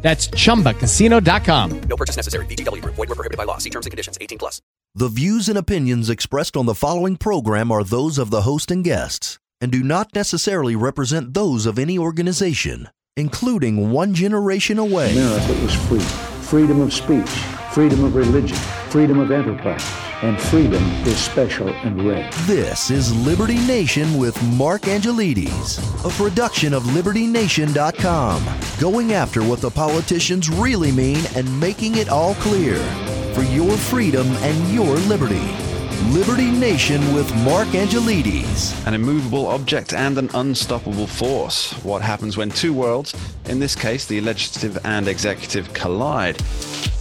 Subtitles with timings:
[0.00, 1.80] That's chumbacasino.com.
[1.80, 2.46] No purchase necessary.
[2.46, 2.94] VGW Group.
[2.94, 3.58] Void were prohibited by law.
[3.58, 4.16] See terms and conditions.
[4.20, 4.62] 18 plus.
[4.94, 8.82] The views and opinions expressed on the following program are those of the host and
[8.82, 15.12] guests and do not necessarily represent those of any organization, including One Generation Away.
[15.12, 16.00] America is free.
[16.48, 17.28] Freedom of speech,
[17.72, 18.56] freedom of religion,
[18.88, 19.84] freedom of enterprise,
[20.22, 22.30] and freedom is special and rare.
[22.46, 28.44] This is Liberty Nation with Mark Angelides, a production of LibertyNation.com,
[28.80, 32.76] going after what the politicians really mean and making it all clear
[33.34, 35.67] for your freedom and your liberty.
[36.06, 38.86] Liberty Nation with Mark Angelides.
[38.86, 41.72] An immovable object and an unstoppable force.
[41.82, 43.14] What happens when two worlds,
[43.46, 46.40] in this case the legislative and executive, collide?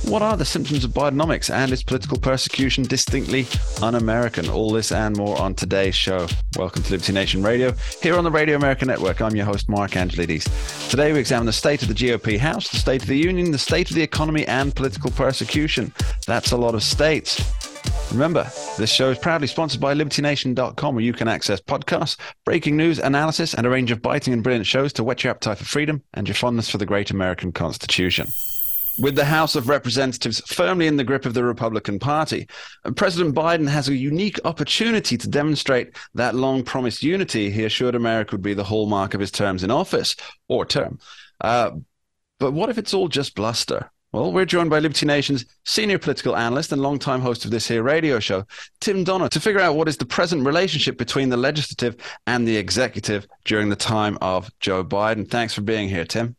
[0.04, 3.46] What are the symptoms of Bidenomics and is political persecution distinctly
[3.82, 4.50] un American?
[4.50, 6.28] All this and more on today's show.
[6.58, 9.22] Welcome to Liberty Nation Radio, here on the Radio America Network.
[9.22, 10.90] I'm your host, Mark Angelides.
[10.90, 13.60] Today we examine the state of the GOP House, the state of the Union, the
[13.60, 15.94] state of the economy, and political persecution.
[16.26, 17.67] That's a lot of states.
[18.12, 23.00] Remember, this show is proudly sponsored by LibertyNation.com, where you can access podcasts, breaking news,
[23.00, 26.02] analysis, and a range of biting and brilliant shows to whet your appetite for freedom
[26.14, 28.28] and your fondness for the great American Constitution.
[28.98, 32.48] With the House of Representatives firmly in the grip of the Republican Party,
[32.96, 38.32] President Biden has a unique opportunity to demonstrate that long promised unity he assured America
[38.32, 40.16] would be the hallmark of his terms in office
[40.48, 40.98] or term.
[41.42, 41.72] Uh,
[42.40, 43.92] but what if it's all just bluster?
[44.18, 47.84] Well, we're joined by Liberty Nation's senior political analyst and longtime host of this here
[47.84, 48.46] radio show,
[48.80, 52.58] Tim Donner, to figure out what is the present relationship between the legislative and the
[52.58, 55.30] executive during the time of Joe Biden.
[55.30, 56.36] Thanks for being here, Tim.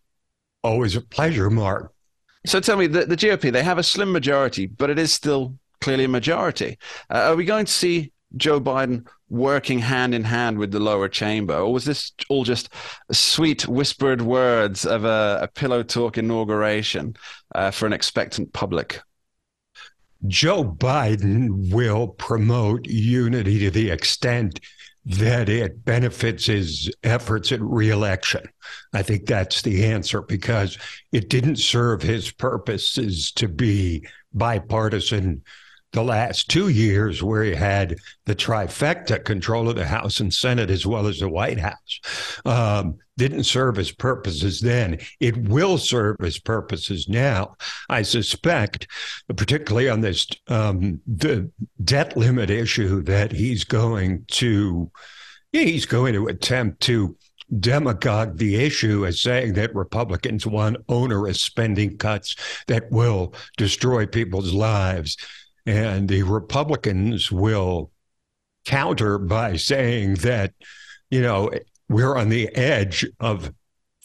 [0.65, 1.93] Always a pleasure, Mark.
[2.47, 5.57] So tell me, the, the GOP, they have a slim majority, but it is still
[5.81, 6.79] clearly a majority.
[7.09, 11.09] Uh, are we going to see Joe Biden working hand in hand with the lower
[11.09, 12.71] chamber, or was this all just
[13.13, 17.15] sweet whispered words of a, a pillow talk inauguration
[17.55, 19.01] uh, for an expectant public?
[20.27, 24.61] Joe Biden will promote unity to the extent
[25.05, 28.43] that it benefits his efforts at reelection.
[28.93, 30.77] I think that's the answer because
[31.13, 35.43] it didn't serve his purposes to be bipartisan
[35.93, 40.71] the last two years where he had the trifecta control of the House and Senate
[40.71, 42.01] as well as the White House.
[42.45, 44.99] Um, didn't serve his purposes then.
[45.21, 47.57] It will serve his purposes now.
[47.91, 48.87] I suspect,
[49.37, 51.51] particularly on this um, the
[51.85, 54.91] debt limit issue, that he's going to
[55.53, 57.17] he's going to attempt to
[57.59, 62.37] demagogue the issue as saying that Republicans want onerous spending cuts
[62.67, 65.17] that will destroy people's lives.
[65.67, 67.91] And the Republicans will
[68.65, 70.53] counter by saying that,
[71.11, 71.51] you know,
[71.89, 73.53] we're on the edge of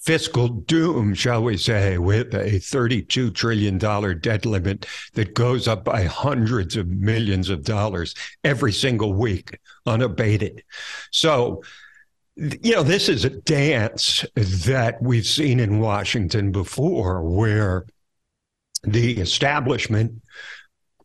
[0.04, 6.04] fiscal doom, shall we say, with a $32 trillion debt limit that goes up by
[6.04, 8.14] hundreds of millions of dollars
[8.44, 10.62] every single week, unabated.
[11.12, 11.64] So,
[12.36, 17.86] you know, this is a dance that we've seen in Washington before where
[18.84, 20.22] the establishment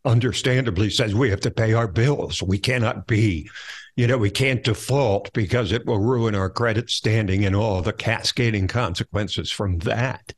[0.03, 2.41] understandably says we have to pay our bills.
[2.43, 3.49] We cannot be,
[3.99, 7.91] you know, we can't default because it will ruin our credit standing and all the
[7.91, 10.33] cascading consequences from that.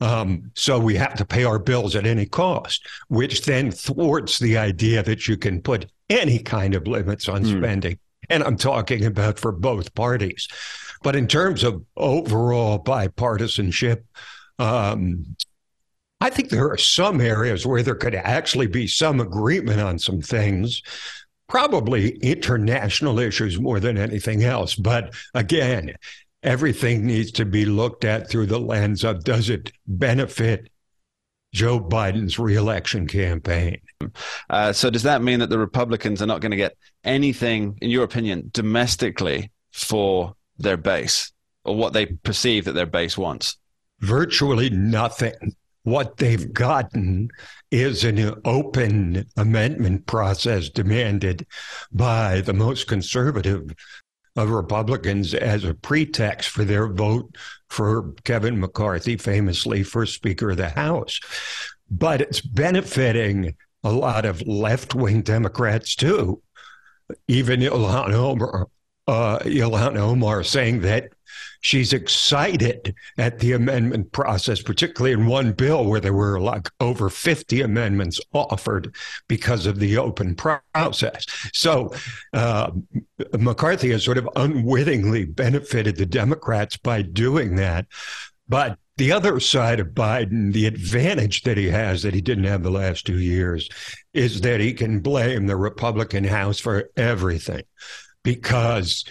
[0.00, 4.58] Um, so we have to pay our bills at any cost, which then thwarts the
[4.58, 7.56] idea that you can put any kind of limits on mm.
[7.56, 8.00] spending.
[8.28, 10.48] And I'm talking about for both parties.
[11.04, 14.02] But in terms of overall bipartisanship,
[14.58, 15.36] um,
[16.20, 20.20] I think there are some areas where there could actually be some agreement on some
[20.20, 20.82] things,
[21.48, 24.74] probably international issues more than anything else.
[24.74, 25.94] But again,
[26.42, 30.70] everything needs to be looked at through the lens of does it benefit
[31.52, 33.80] Joe Biden's reelection campaign?
[34.50, 37.90] Uh, so, does that mean that the Republicans are not going to get anything, in
[37.90, 41.32] your opinion, domestically for their base
[41.64, 43.56] or what they perceive that their base wants?
[44.00, 47.30] Virtually nothing what they've gotten
[47.70, 51.46] is an open amendment process demanded
[51.92, 53.72] by the most conservative
[54.34, 57.36] of Republicans as a pretext for their vote
[57.70, 61.20] for Kevin McCarthy, famously for Speaker of the House.
[61.88, 63.54] But it's benefiting
[63.84, 66.42] a lot of left wing Democrats too.
[67.28, 68.66] Even Ilhan Omar,
[69.06, 71.12] uh, Ilhan Omar saying that
[71.60, 77.10] she's excited at the amendment process, particularly in one bill where there were like over
[77.10, 78.94] 50 amendments offered
[79.28, 81.26] because of the open process.
[81.52, 81.92] So
[82.32, 82.70] uh,
[83.38, 87.86] McCarthy has sort of unwittingly benefited the Democrats by doing that.
[88.48, 92.62] But the other side of Biden, the advantage that he has that he didn't have
[92.62, 93.68] the last two years,
[94.14, 97.64] is that he can blame the Republican House for everything
[98.22, 99.04] because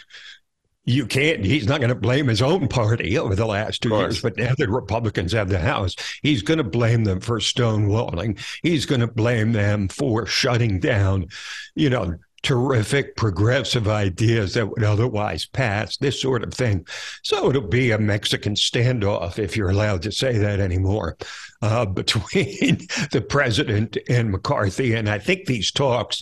[0.86, 4.22] you can't he's not going to blame his own party over the last two years
[4.22, 5.96] but now the republicans have the house.
[6.22, 8.40] He's going to blame them for stonewalling.
[8.62, 11.28] He's going to blame them for shutting down
[11.76, 16.86] you know terrific progressive ideas that would otherwise pass this sort of thing.
[17.24, 21.18] So it'll be a mexican standoff if you're allowed to say that anymore
[21.64, 22.78] uh, between
[23.12, 24.94] the president and mccarthy.
[24.94, 26.22] And i think these talks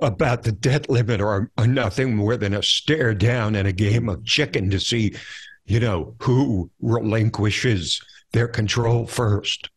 [0.00, 4.08] about the debt limit are, are nothing more than a stare down and a game
[4.08, 5.14] of chicken to see,
[5.64, 8.00] you know, who relinquishes
[8.32, 9.70] their control first.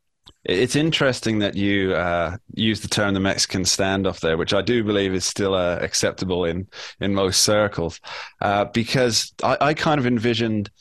[0.46, 4.84] It's interesting that you uh, use the term the Mexican standoff there, which I do
[4.84, 6.68] believe is still uh, acceptable in,
[7.00, 8.00] in most circles,
[8.42, 10.72] uh, because I, I, kind of envisioned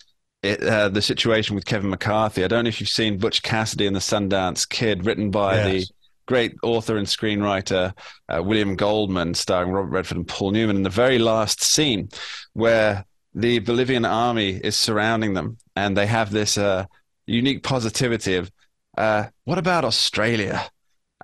[0.42, 2.44] it, uh, the situation with Kevin McCarthy.
[2.44, 5.90] I don't know if you've seen Butch Cassidy and the Sundance Kid, written by yes.
[6.28, 7.94] Great author and screenwriter
[8.28, 12.10] uh, William Goldman, starring Robert Redford and Paul Newman, in the very last scene
[12.52, 16.84] where the Bolivian army is surrounding them, and they have this uh,
[17.26, 18.52] unique positivity of,
[18.98, 20.70] uh, "What about Australia?"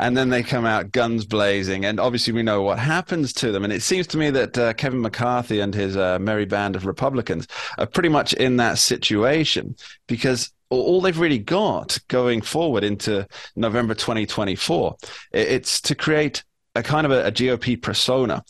[0.01, 3.63] And then they come out guns blazing, and obviously we know what happens to them.
[3.63, 6.87] And it seems to me that uh, Kevin McCarthy and his uh, merry band of
[6.87, 7.47] Republicans
[7.79, 9.77] are pretty much in that situation
[10.09, 13.27] because all they've really got going forward into
[13.57, 14.97] November 2024.
[15.33, 16.45] It's to create
[16.75, 18.43] a kind of a, a GOP persona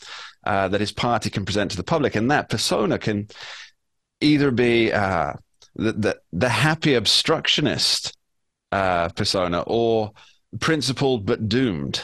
[0.45, 3.27] uh, that his party can present to the public, and that persona can
[4.21, 5.33] either be uh,
[5.75, 8.15] the, the, the happy obstructionist
[8.71, 10.11] uh, persona or
[10.59, 12.01] principled but doomed.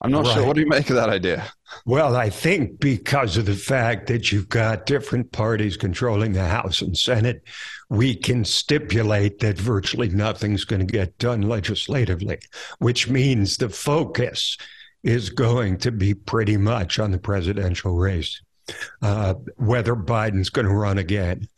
[0.00, 0.34] I'm not right.
[0.34, 0.46] sure.
[0.46, 1.50] What do you make of that idea?
[1.84, 6.82] Well, I think because of the fact that you've got different parties controlling the House
[6.82, 7.42] and Senate,
[7.90, 12.38] we can stipulate that virtually nothing's going to get done legislatively,
[12.78, 14.56] which means the focus
[15.02, 18.40] is going to be pretty much on the presidential race.
[19.00, 21.48] Uh, whether Biden's going to run again,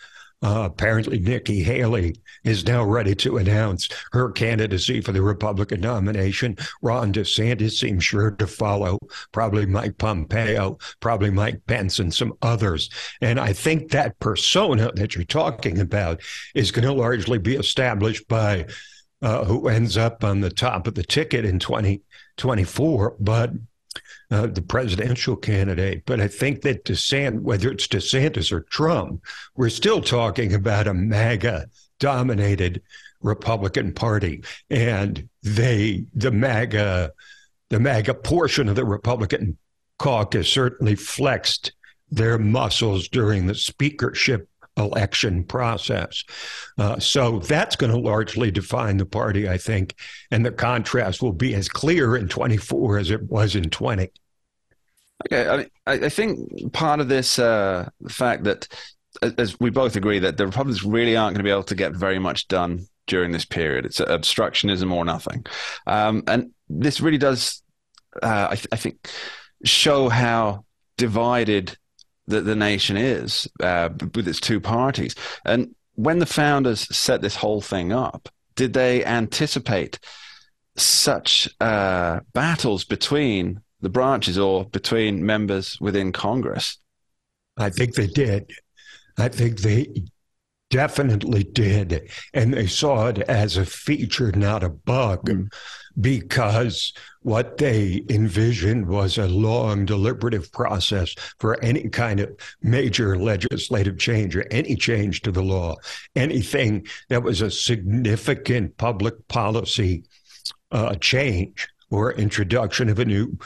[0.43, 6.57] uh, apparently, Nikki Haley is now ready to announce her candidacy for the Republican nomination.
[6.81, 8.99] Ron DeSantis seems sure to follow,
[9.33, 12.89] probably Mike Pompeo, probably Mike Pence, and some others.
[13.21, 16.23] And I think that persona that you're talking about
[16.55, 18.67] is going to largely be established by
[19.21, 23.17] uh, who ends up on the top of the ticket in 2024.
[23.21, 23.51] But
[24.31, 26.05] uh, the presidential candidate.
[26.07, 29.23] But I think that DeSantis, whether it's DeSantis or Trump,
[29.57, 31.67] we're still talking about a MAGA
[31.99, 32.83] dominated
[33.23, 34.43] Republican Party.
[34.71, 37.13] And they, the MAGA,
[37.69, 39.59] the MAGA portion of the Republican
[39.99, 41.73] caucus certainly flexed
[42.11, 44.49] their muscles during the speakership
[44.81, 46.25] election process.
[46.79, 49.95] Uh, so that's going to largely define the party, I think,
[50.31, 54.11] and the contrast will be as clear in 24 as it was in 20.
[55.27, 58.69] Okay, I, I think part of this uh, fact that,
[59.37, 61.93] as we both agree, that the Republicans really aren't going to be able to get
[61.93, 63.85] very much done during this period.
[63.85, 65.45] It's obstructionism or nothing,
[65.87, 67.63] um, and this really does,
[68.23, 69.11] uh, I, th- I, think,
[69.65, 70.65] show how
[70.97, 71.77] divided
[72.27, 75.15] the, the nation is uh, with its two parties.
[75.45, 79.99] And when the founders set this whole thing up, did they anticipate
[80.77, 86.79] such uh, battles between the branches or between members within Congress?
[87.57, 88.51] I think they did.
[89.19, 89.87] I think they
[90.71, 92.11] definitely did.
[92.33, 95.53] And they saw it as a feature, not a bug, mm.
[96.01, 102.31] because what they envisioned was a long, deliberative process for any kind of
[102.63, 105.77] major legislative change or any change to the law,
[106.17, 110.05] anything that was a significant public policy
[110.73, 113.37] uh, change or introduction of a new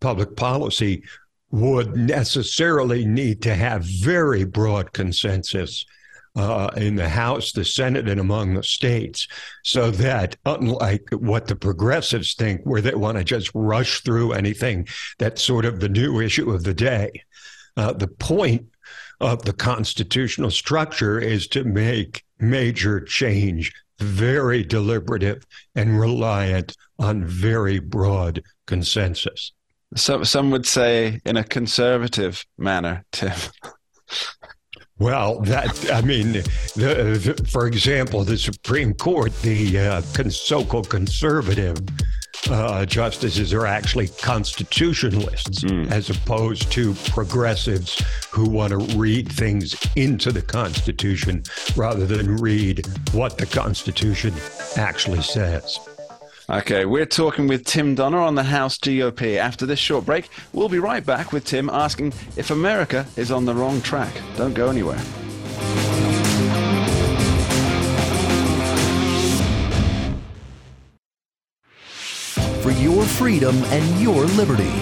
[0.00, 1.02] public policy
[1.50, 5.84] would necessarily need to have very broad consensus
[6.36, 9.26] uh, in the House, the Senate, and among the states,
[9.64, 14.86] so that unlike what the progressives think, where they want to just rush through anything
[15.18, 17.10] that's sort of the new issue of the day,
[17.76, 18.66] uh, the point
[19.20, 25.44] of the constitutional structure is to make major change very deliberative
[25.74, 29.52] and reliant on very broad consensus.
[29.96, 33.32] So some would say in a conservative manner, Tim.
[34.98, 41.78] Well, that I mean, the, the, for example, the Supreme Court, the uh, so-called conservative
[42.50, 45.90] uh, justices are actually constitutionalists mm.
[45.90, 51.42] as opposed to progressives who want to read things into the Constitution
[51.76, 54.32] rather than read what the Constitution
[54.76, 55.78] actually says.
[56.50, 59.36] Okay, we're talking with Tim Donner on the House GOP.
[59.36, 63.44] After this short break, we'll be right back with Tim asking if America is on
[63.44, 64.14] the wrong track.
[64.38, 64.96] Don't go anywhere.
[72.62, 74.72] For your freedom and your liberty.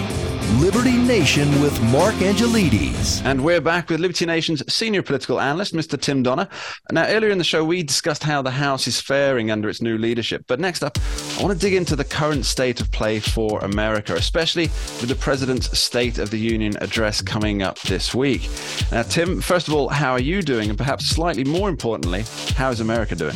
[0.53, 3.21] Liberty Nation with Mark Angelides.
[3.25, 5.99] And we're back with Liberty Nation's senior political analyst, Mr.
[5.99, 6.47] Tim Donner.
[6.89, 9.97] Now, earlier in the show, we discussed how the House is faring under its new
[9.97, 10.45] leadership.
[10.47, 10.97] But next up,
[11.37, 14.67] I want to dig into the current state of play for America, especially
[15.01, 18.49] with the President's State of the Union address coming up this week.
[18.91, 20.69] Now, Tim, first of all, how are you doing?
[20.69, 22.23] And perhaps slightly more importantly,
[22.55, 23.35] how is America doing?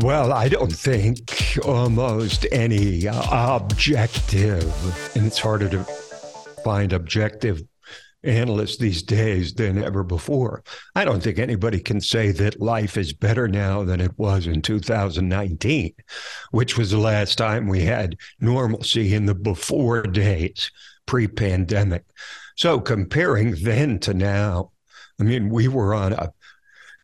[0.00, 4.64] Well, I don't think almost any uh, objective,
[5.16, 5.84] and it's harder to
[6.64, 7.62] find objective
[8.24, 10.64] analysts these days than ever before.
[10.96, 14.62] I don't think anybody can say that life is better now than it was in
[14.62, 15.94] 2019,
[16.50, 20.72] which was the last time we had normalcy in the before days
[21.06, 22.04] pre pandemic.
[22.56, 24.72] So comparing then to now,
[25.20, 26.32] I mean, we were on a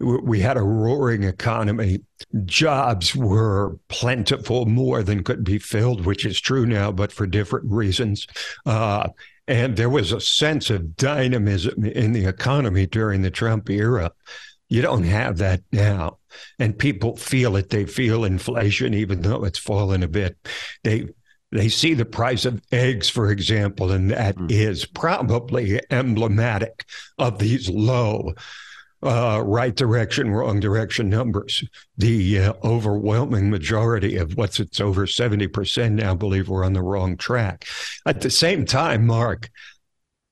[0.01, 2.01] we had a roaring economy.
[2.45, 7.71] Jobs were plentiful, more than could be filled, which is true now, but for different
[7.71, 8.27] reasons.
[8.67, 9.09] Uh,
[9.47, 14.11] and there was a sense of dynamism in the economy during the Trump era.
[14.69, 16.19] You don't have that now.
[16.59, 17.71] And people feel it.
[17.71, 20.37] They feel inflation, even though it's fallen a bit.
[20.83, 21.09] They
[21.53, 24.51] they see the price of eggs, for example, and that mm.
[24.51, 26.85] is probably emblematic
[27.17, 28.33] of these low
[29.05, 31.63] uh, right direction, wrong direction numbers.
[31.97, 37.17] The uh, overwhelming majority of what's it's over 70% now believe we're on the wrong
[37.17, 37.67] track.
[38.07, 39.51] At the same time, Mark,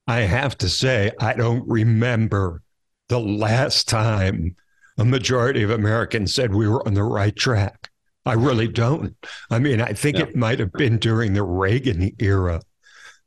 [0.07, 2.62] I have to say, I don't remember
[3.09, 4.57] the last time
[4.99, 7.91] a majority of Americans said we were on the right track.
[8.25, 9.17] I really don't.
[9.50, 10.25] I mean, I think yeah.
[10.25, 12.62] it might have been during the Reagan era.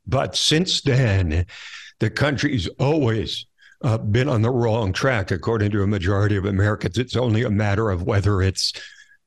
[0.06, 1.46] But since then,
[1.98, 3.46] the country's always
[3.82, 6.98] uh, been on the wrong track, according to a majority of Americans.
[6.98, 8.72] It's only a matter of whether it's,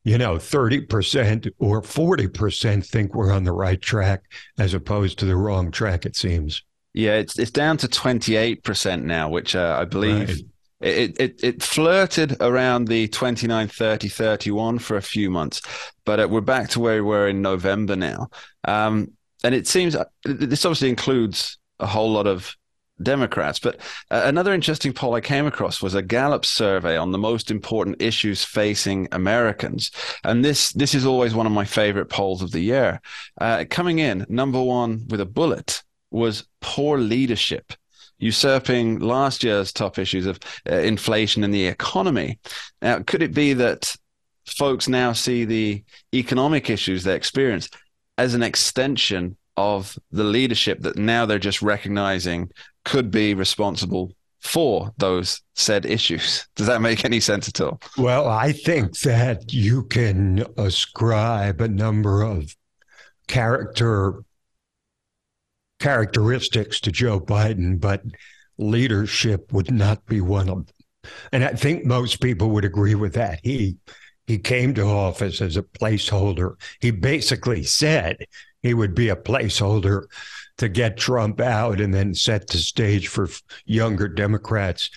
[0.03, 4.23] you know, 30% or 40% think we're on the right track
[4.57, 6.63] as opposed to the wrong track, it seems.
[6.93, 10.29] Yeah, it's it's down to 28% now, which uh, I believe.
[10.29, 10.41] Right.
[10.81, 15.61] It, it it flirted around the 29, 30, 31 for a few months,
[16.05, 18.29] but uh, we're back to where we were in November now.
[18.63, 19.11] Um,
[19.43, 22.55] and it seems uh, this obviously includes a whole lot of
[23.01, 23.59] Democrats.
[23.59, 23.77] But
[24.11, 28.01] uh, another interesting poll I came across was a Gallup survey on the most important
[28.01, 29.91] issues facing Americans,
[30.23, 33.01] and this this is always one of my favorite polls of the year.
[33.39, 37.73] Uh, coming in number one with a bullet was poor leadership.
[38.21, 40.39] Usurping last year's top issues of
[40.69, 42.37] uh, inflation and the economy.
[42.81, 43.95] Now, could it be that
[44.45, 47.69] folks now see the economic issues they experience
[48.17, 52.49] as an extension of the leadership that now they're just recognizing
[52.85, 56.47] could be responsible for those said issues.
[56.55, 57.79] Does that make any sense at all?
[57.97, 62.55] Well, I think that you can ascribe a number of
[63.27, 64.23] character
[65.79, 68.03] characteristics to Joe Biden, but
[68.57, 70.75] leadership would not be one of them.
[71.31, 73.39] And I think most people would agree with that.
[73.43, 73.77] He
[74.27, 76.53] he came to office as a placeholder.
[76.81, 78.17] He basically said
[78.61, 80.03] he would be a placeholder
[80.59, 83.27] to get Trump out and then set the stage for
[83.65, 84.89] younger Democrats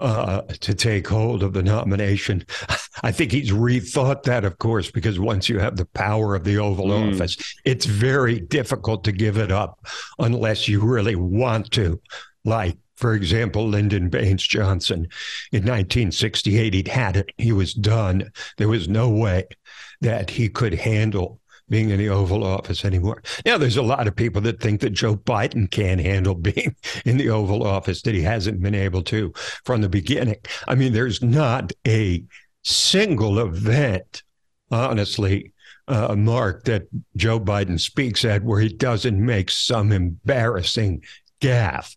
[0.00, 2.44] uh, to take hold of the nomination.
[3.02, 6.58] I think he's rethought that, of course, because once you have the power of the
[6.58, 7.14] Oval mm.
[7.14, 9.86] Office, it's very difficult to give it up
[10.18, 12.00] unless you really want to.
[12.44, 15.08] Like, for example, Lyndon Baines Johnson
[15.52, 18.30] in 1968, he'd had it, he was done.
[18.58, 19.46] There was no way
[20.00, 21.40] that he could handle
[21.74, 23.20] being in the Oval Office anymore.
[23.44, 27.16] Now, there's a lot of people that think that Joe Biden can't handle being in
[27.16, 29.32] the Oval Office, that he hasn't been able to
[29.64, 30.36] from the beginning.
[30.68, 32.22] I mean, there's not a
[32.62, 34.22] single event,
[34.70, 35.52] honestly,
[35.88, 36.84] uh, Mark, that
[37.16, 41.02] Joe Biden speaks at where he doesn't make some embarrassing
[41.44, 41.96] gaffe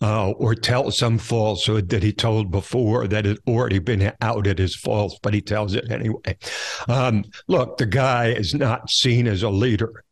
[0.00, 4.74] uh, or tell some falsehood that he told before that had already been outed as
[4.74, 6.36] false, but he tells it anyway.
[6.88, 10.04] Um, look, the guy is not seen as a leader.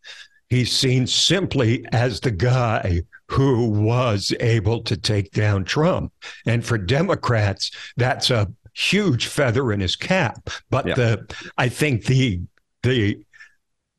[0.48, 6.12] He's seen simply as the guy who was able to take down Trump.
[6.46, 10.50] And for Democrats, that's a huge feather in his cap.
[10.70, 10.94] But yeah.
[10.94, 12.40] the I think the
[12.82, 13.22] the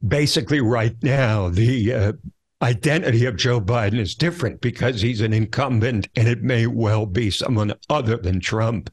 [0.05, 2.13] basically right now the uh,
[2.61, 7.31] identity of Joe Biden is different because he's an incumbent and it may well be
[7.31, 8.89] someone other than Trump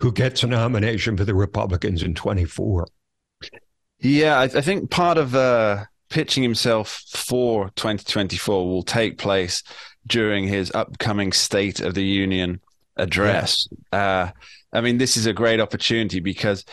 [0.00, 2.86] who gets a nomination for the Republicans in 24.
[4.00, 9.62] Yeah, I, I think part of uh, pitching himself for 2024 will take place
[10.06, 12.60] during his upcoming State of the Union
[12.96, 13.68] address.
[13.92, 13.98] Yeah.
[13.98, 14.30] Uh,
[14.72, 16.64] I mean, this is a great opportunity because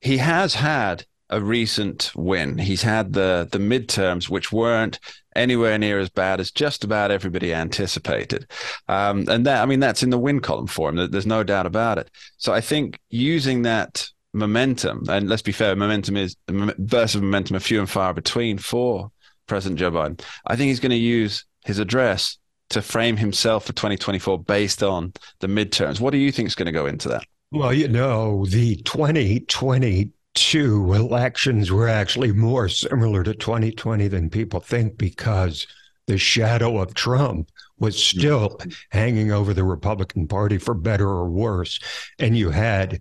[0.00, 2.58] he has had a recent win.
[2.58, 5.00] He's had the the midterms, which weren't
[5.36, 8.50] anywhere near as bad as just about everybody anticipated.
[8.88, 11.10] Um, and that, I mean, that's in the win column for him.
[11.10, 12.10] There's no doubt about it.
[12.38, 17.60] So I think using that momentum, and let's be fair, momentum is versus momentum, a
[17.60, 19.10] few and far between for
[19.46, 20.20] President Joe Biden.
[20.46, 22.38] I think he's going to use his address
[22.70, 26.00] to frame himself for 2024 based on the midterms.
[26.00, 27.24] What do you think is going to go into that?
[27.52, 34.60] Well, you know, the 2020 two elections were actually more similar to 2020 than people
[34.60, 35.66] think because
[36.06, 38.18] the shadow of Trump was mm.
[38.18, 41.80] still hanging over the Republican Party for better or worse.
[42.18, 43.00] And you had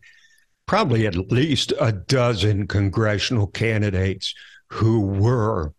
[0.66, 4.34] probably at least a dozen congressional candidates
[4.70, 5.74] who were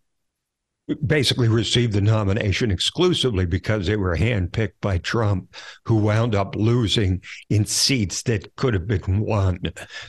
[1.06, 7.20] basically received the nomination exclusively because they were handpicked by Trump, who wound up losing
[7.50, 9.60] in seats that could have been won.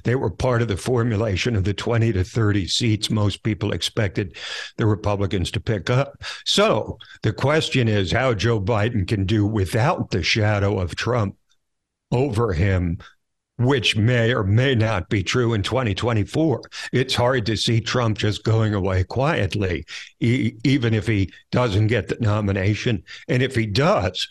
[0.03, 4.37] They were part of the formulation of the 20 to 30 seats most people expected
[4.77, 6.21] the Republicans to pick up.
[6.45, 11.35] So the question is how Joe Biden can do without the shadow of Trump
[12.11, 12.99] over him
[13.57, 16.61] which may or may not be true in 2024.
[16.93, 19.85] It's hard to see Trump just going away quietly,
[20.19, 23.03] e- even if he doesn't get the nomination.
[23.27, 24.27] And if he does,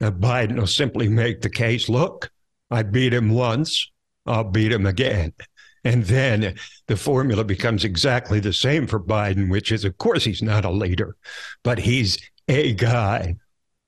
[0.00, 2.30] Biden will simply make the case look,
[2.70, 3.90] I beat him once,
[4.26, 5.32] I'll beat him again.
[5.84, 6.54] And then
[6.86, 10.70] the formula becomes exactly the same for Biden, which is, of course, he's not a
[10.70, 11.16] leader,
[11.64, 13.36] but he's a guy,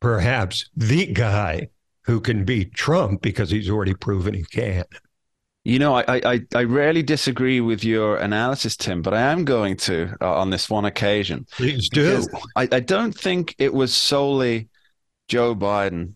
[0.01, 1.69] perhaps the guy
[2.05, 4.85] who can beat Trump because he's already proven he can.
[5.63, 9.77] You know, I, I, I rarely disagree with your analysis, Tim, but I am going
[9.79, 11.47] to uh, on this one occasion.
[11.53, 12.27] Please do.
[12.57, 14.71] I, I don't think it was solely
[15.29, 16.15] Joe Biden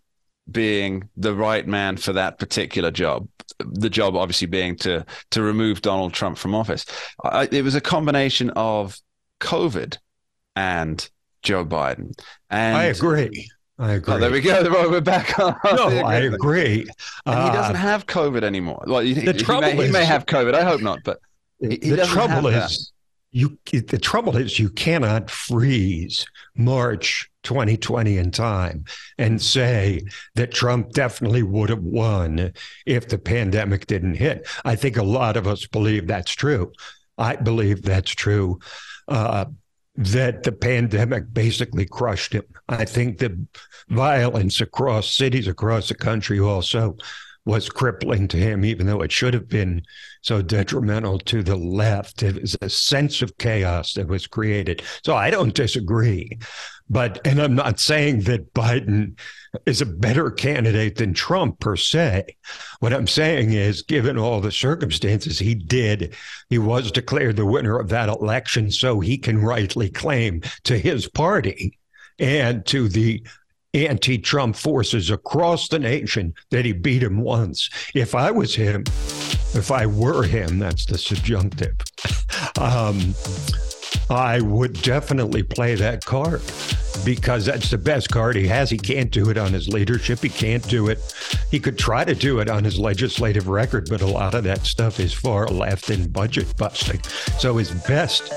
[0.51, 3.29] being the right man for that particular job.
[3.59, 6.87] The job, obviously, being to to remove Donald Trump from office.
[7.23, 8.99] I, it was a combination of
[9.41, 9.99] COVID
[10.57, 11.09] and
[11.43, 12.19] Joe Biden.
[12.49, 13.49] And I agree.
[13.79, 14.15] I agree.
[14.15, 14.63] Oh, there we go.
[14.91, 15.57] We're back on.
[15.65, 16.87] No, I agree.
[17.27, 18.85] And he doesn't uh, have COVID anymore.
[18.87, 20.55] Well, the he, trouble may, is, he may have COVID.
[20.55, 21.19] I hope not, but
[21.61, 22.93] he, he the trouble is
[23.33, 23.59] you.
[23.73, 28.85] The trouble is you cannot freeze March 2020 in time
[29.19, 30.03] and say
[30.37, 32.53] that Trump definitely would have won
[32.87, 34.47] if the pandemic didn't hit.
[34.65, 36.73] I think a lot of us believe that's true.
[37.19, 38.61] I believe that's true.
[39.09, 39.47] Uh,
[39.97, 42.45] that the pandemic basically crushed him.
[42.69, 43.47] I think the
[43.89, 46.97] violence across cities across the country also
[47.45, 49.83] was crippling to him, even though it should have been
[50.23, 52.23] so detrimental to the left.
[52.23, 54.83] It was a sense of chaos that was created.
[55.05, 56.39] So I don't disagree.
[56.89, 59.19] But, and I'm not saying that Biden
[59.67, 62.37] is a better candidate than Trump per se.
[62.81, 66.15] What I'm saying is, given all the circumstances he did,
[66.49, 68.71] he was declared the winner of that election.
[68.71, 71.79] So he can rightly claim to his party
[72.19, 73.27] and to the
[73.75, 77.69] anti Trump forces across the nation that he beat him once.
[77.95, 78.85] If I was him,
[79.55, 81.75] if I were him, that's the subjunctive.
[82.57, 83.15] Um,
[84.11, 86.43] I would definitely play that card
[87.05, 88.71] because that's the best card he has.
[88.71, 90.21] He can't do it on his leadership.
[90.21, 90.99] He can't do it.
[91.51, 94.67] He could try to do it on his legislative record, but a lot of that
[94.67, 97.03] stuff is far left and budget busting.
[97.39, 98.33] So his best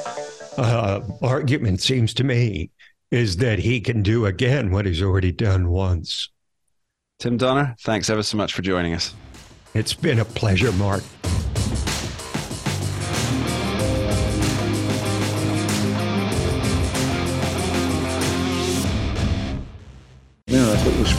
[0.57, 2.71] uh, argument seems to me
[3.11, 6.29] is that he can do again what he's already done once.
[7.19, 9.15] Tim Donner, thanks ever so much for joining us.
[9.73, 11.03] It's been a pleasure, Mark.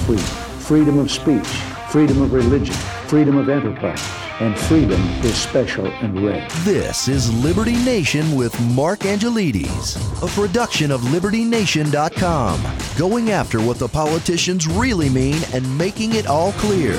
[0.09, 0.17] Free.
[0.65, 1.47] Freedom of speech,
[1.91, 2.75] freedom of religion,
[3.09, 4.03] freedom of enterprise,
[4.41, 6.49] and freedom is special and rare.
[6.61, 12.63] This is Liberty Nation with Mark Angelides, a production of LibertyNation.com,
[12.97, 16.95] going after what the politicians really mean and making it all clear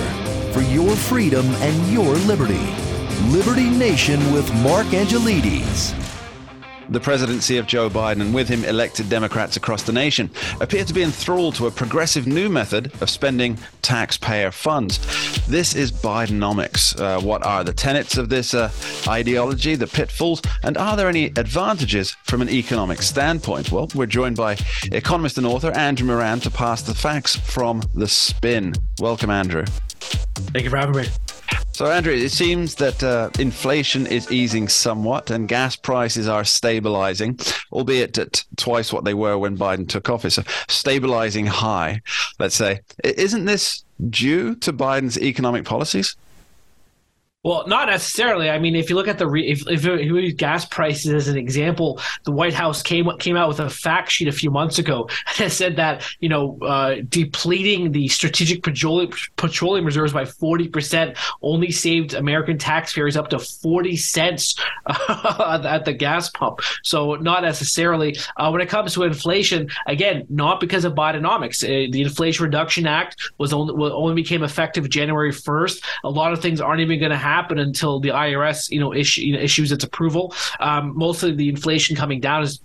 [0.54, 2.76] for your freedom and your liberty.
[3.30, 6.09] Liberty Nation with Mark Angelides.
[6.90, 10.94] The presidency of Joe Biden and with him elected Democrats across the nation appear to
[10.94, 14.98] be enthralled to a progressive new method of spending taxpayer funds.
[15.48, 17.00] This is Bidenomics.
[17.00, 18.72] Uh, what are the tenets of this uh,
[19.08, 23.72] ideology, the pitfalls, and are there any advantages from an economic standpoint?
[23.72, 24.58] Well, we're joined by
[24.92, 28.74] economist and author Andrew Moran to pass the facts from the spin.
[29.00, 29.66] Welcome, Andrew.
[30.54, 31.08] Thank you for having me.
[31.72, 37.40] So, Andrew, it seems that uh, inflation is easing somewhat and gas prices are stabilizing,
[37.72, 40.36] albeit at twice what they were when Biden took office.
[40.36, 42.02] So stabilizing high,
[42.38, 42.82] let's say.
[43.04, 46.18] Isn't this due to Biden's economic policies?
[47.42, 48.50] Well, not necessarily.
[48.50, 51.30] I mean, if you look at the re- if, if you use gas prices as
[51.30, 54.78] an example, the White House came came out with a fact sheet a few months
[54.78, 60.68] ago that said that you know uh, depleting the strategic petroleum, petroleum reserves by forty
[60.68, 64.60] percent only saved American taxpayers up to forty cents
[65.10, 66.60] at the gas pump.
[66.84, 68.18] So not necessarily.
[68.36, 71.64] Uh, when it comes to inflation, again, not because of Bidenomics.
[71.64, 75.86] Uh, the Inflation Reduction Act was only only became effective January first.
[76.04, 79.22] A lot of things aren't even going to happen until the IRS, you know, issue,
[79.22, 80.34] you know, issues its approval.
[80.60, 82.60] Um, mostly the inflation coming down is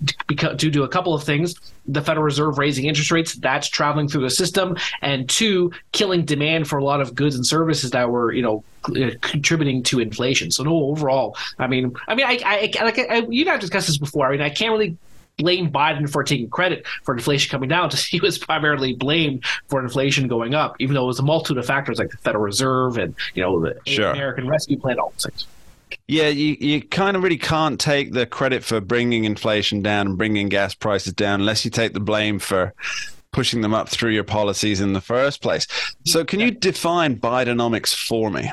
[0.57, 1.55] due to a couple of things:
[1.87, 6.69] the Federal Reserve raising interest rates, that's traveling through the system, and two, killing demand
[6.69, 8.65] for a lot of goods and services that were, you know,
[9.21, 10.51] contributing to inflation.
[10.51, 13.87] So no, overall, I mean, I mean, I, I like I, you and I discussed
[13.87, 14.27] this before.
[14.27, 14.97] I mean, I can't really
[15.37, 17.91] blame Biden for taking credit for inflation coming down.
[18.15, 21.67] He was primarily blamed for inflation going up, even though it was a multitude of
[21.67, 24.11] factors like the Federal Reserve and you know the sure.
[24.11, 25.47] American Rescue Plan, all those things.
[26.07, 30.19] Yeah, you, you kind of really can't take the credit for bringing inflation down and
[30.19, 32.75] bringing gas prices down unless you take the blame for
[33.33, 35.67] pushing them up through your policies in the first place.
[36.05, 38.51] So, can you define Bidenomics for me?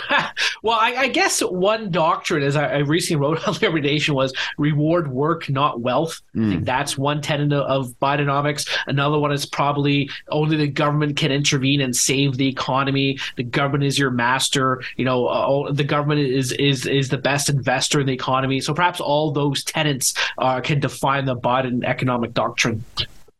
[0.62, 4.32] well, I, I, guess one doctrine, as I, I recently wrote on Liberty Nation, was
[4.58, 6.20] reward work, not wealth.
[6.34, 6.46] Mm.
[6.46, 6.64] I think hmm.
[6.64, 8.68] that's one tenet of Bidenomics.
[8.86, 13.18] Another one is probably only the government can intervene and save the economy.
[13.36, 14.82] The government is your master.
[14.96, 18.60] You know, uh, the government is is is the best investor in the economy.
[18.60, 22.84] So perhaps all those tenets uh, can define the Biden economic doctrine.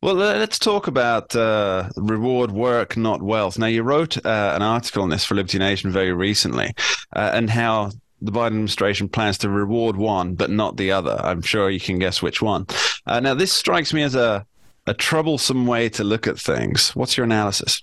[0.02, 3.56] Well, let's talk about uh, reward work, not wealth.
[3.56, 6.74] Now, you wrote uh, an article on this for Liberty Nation very recently,
[7.14, 11.20] uh, and how the Biden administration plans to reward one but not the other.
[11.22, 12.66] I'm sure you can guess which one.
[13.06, 14.44] Uh, now, this strikes me as a,
[14.88, 16.96] a troublesome way to look at things.
[16.96, 17.80] What's your analysis?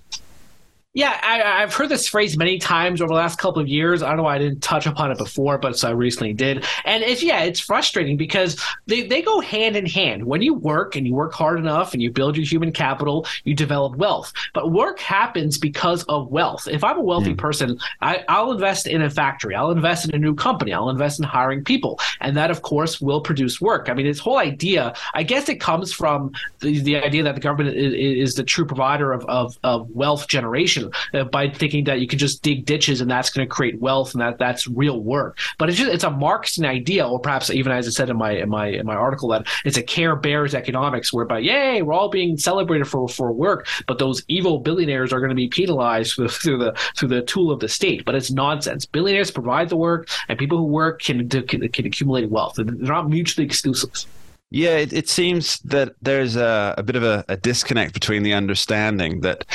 [0.95, 4.01] Yeah, I, have heard this phrase many times over the last couple of years.
[4.01, 6.65] I don't know why I didn't touch upon it before, but so I recently did.
[6.83, 10.25] And it's yeah, it's frustrating because they, they go hand in hand.
[10.25, 13.53] When you work and you work hard enough and you build your human capital, you
[13.53, 14.33] develop wealth.
[14.55, 16.67] But work happens because of wealth.
[16.67, 17.37] If I'm a wealthy mm.
[17.37, 21.19] person, I, I'll invest in a factory, I'll invest in a new company, I'll invest
[21.19, 23.89] in hiring people, and that of course will produce work.
[23.89, 27.41] I mean, this whole idea, I guess it comes from the, the idea that the
[27.41, 30.78] government is, is the true provider of, of, of wealth generation
[31.13, 34.13] uh, by thinking that you can just dig ditches and that's going to create wealth
[34.13, 35.37] and that that's real work.
[35.57, 38.31] But it's just it's a Marxian idea, or perhaps even as I said in my
[38.31, 42.09] in my in my article that it's a Care Bears economics, whereby yay, we're all
[42.09, 46.29] being celebrated for for work, but those evil billionaires are going to be penalized through,
[46.29, 48.05] through the through the tool of the state.
[48.05, 48.85] But it's nonsense.
[48.85, 52.55] Billionaires provide the work, and people who work can can, can accumulate wealth.
[52.55, 54.05] They're not mutually exclusive.
[54.51, 58.33] Yeah, it, it seems that there's a, a bit of a, a disconnect between the
[58.33, 59.45] understanding that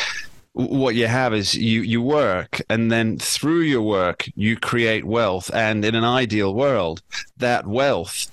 [0.54, 5.50] what you have is you you work and then through your work you create wealth
[5.52, 7.02] and in an ideal world
[7.38, 8.30] that wealth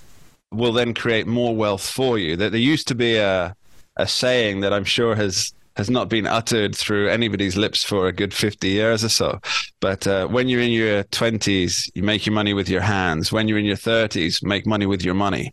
[0.52, 2.36] will then create more wealth for you.
[2.36, 3.56] That there used to be a
[3.96, 8.12] a saying that i'm sure has has not been uttered through anybody's lips for a
[8.12, 9.40] good 50 years or so
[9.80, 13.32] but uh, when you're in your 20s you make your money with your hands.
[13.32, 15.52] When you're in your 30s make money with your money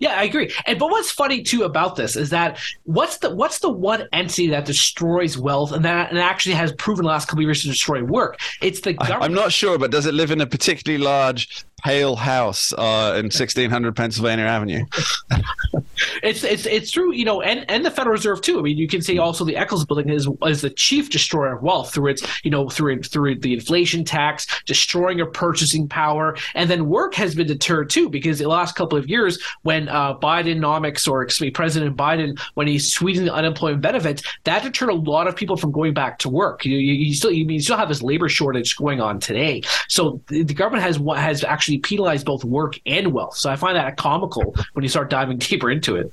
[0.00, 0.50] yeah, I agree.
[0.64, 4.48] And but what's funny too about this is that what's the what's the one entity
[4.48, 7.68] that destroys wealth and that and actually has proven the last couple of years to
[7.68, 8.40] destroy work?
[8.62, 9.24] It's the government.
[9.24, 13.26] I'm not sure, but does it live in a particularly large pale house uh, in
[13.26, 14.84] 1600 Pennsylvania Avenue.
[16.22, 18.58] it's it's it's true, you know, and and the Federal Reserve too.
[18.58, 21.62] I mean, you can see also the Eccles Building is is the chief destroyer of
[21.62, 26.70] wealth through its you know through through the inflation tax, destroying your purchasing power, and
[26.70, 31.08] then work has been deterred too because the last couple of years when uh, Bidenomics
[31.08, 35.26] or excuse me, President Biden when he sweetened the unemployment benefits, that deterred a lot
[35.26, 36.64] of people from going back to work.
[36.64, 40.20] You, you, you still you, you still have this labor shortage going on today, so
[40.28, 43.36] the, the government has what has actually actually penalize both work and wealth.
[43.36, 46.12] So I find that comical when you start diving deeper into it.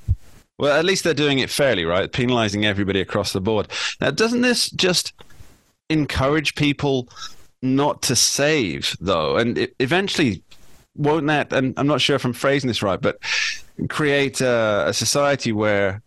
[0.59, 2.11] Well, at least they're doing it fairly, right?
[2.11, 3.67] Penalizing everybody across the board.
[4.01, 5.13] Now, doesn't this just
[5.89, 7.09] encourage people
[7.61, 9.37] not to save, though?
[9.37, 10.41] And eventually,
[10.95, 11.53] won't that?
[11.53, 13.19] And I'm not sure if I'm phrasing this right, but
[13.87, 16.01] create a, a society where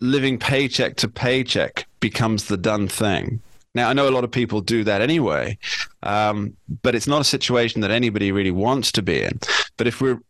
[0.00, 3.40] living paycheck to paycheck becomes the done thing.
[3.74, 5.58] Now, I know a lot of people do that anyway,
[6.02, 9.40] um, but it's not a situation that anybody really wants to be in.
[9.78, 10.20] But if we're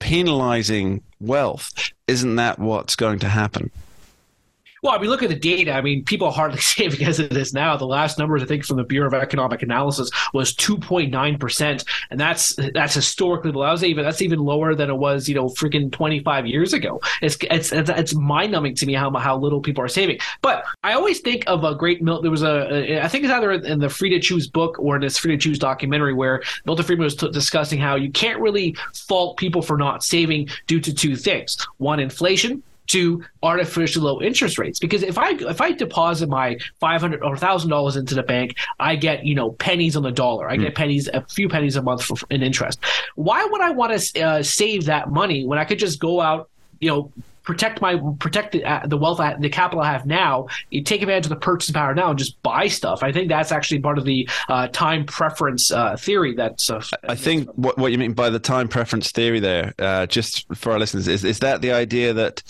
[0.00, 1.72] penalizing wealth,
[2.08, 3.70] isn't that what's going to happen?
[4.82, 5.72] Well, I mean, look at the data.
[5.72, 7.76] I mean, people are hardly saving as it is now.
[7.76, 12.18] The last numbers, I think, from the Bureau of Economic Analysis was 2.9 percent, and
[12.18, 13.70] that's that's historically low.
[13.70, 17.00] That's even that's even lower than it was, you know, freaking 25 years ago.
[17.22, 20.18] It's it's it's, it's mind numbing to me how how little people are saving.
[20.40, 22.24] But I always think of a great Milton.
[22.24, 24.96] There was a, a I think it's either in the Free to Choose book or
[24.96, 28.40] in this Free to Choose documentary where Milton Friedman was t- discussing how you can't
[28.40, 34.20] really fault people for not saving due to two things: one, inflation to artificially low
[34.20, 34.78] interest rates.
[34.78, 38.96] Because if i if i deposit my 500 or 1000 dollars into the bank i
[38.96, 40.48] get you know pennies on the dollar.
[40.48, 40.76] I get mm.
[40.76, 42.80] pennies a few pennies a month for, in interest.
[43.14, 46.48] Why would i want to uh, save that money when i could just go out
[46.80, 50.46] you know protect my protect the, uh, the wealth I, the capital I have now.
[50.70, 53.02] You take advantage of the purchase power now and just buy stuff.
[53.02, 56.34] I think that's actually part of the uh, time preference uh, theory.
[56.34, 60.06] That's uh, I think what what you mean by the time preference theory there, uh,
[60.06, 62.42] just for our listeners, is is that the idea that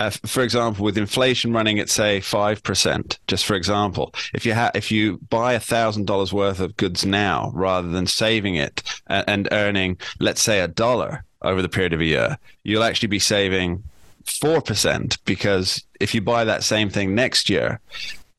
[0.00, 4.54] uh, for example, with inflation running at say five percent, just for example, if you
[4.54, 8.82] ha- if you buy a thousand dollars worth of goods now rather than saving it
[9.06, 13.08] and, and earning, let's say, a dollar over the period of a year, you'll actually
[13.08, 13.82] be saving
[14.30, 17.80] four percent because if you buy that same thing next year,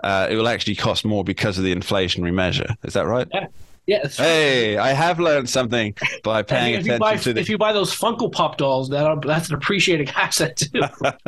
[0.04, 2.76] uh, it will actually cost more because of the inflationary measure.
[2.84, 3.28] Is that right?
[3.34, 3.48] Yeah.
[3.88, 4.08] Yeah.
[4.08, 7.42] Hey, I have learned something by paying attention buy, to the.
[7.42, 10.82] If you buy those Funko Pop dolls, that are, that's an appreciating asset too.